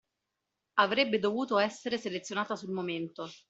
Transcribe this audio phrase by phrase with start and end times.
[0.79, 3.29] Avrebbe dovuto essere selezionata sul momento.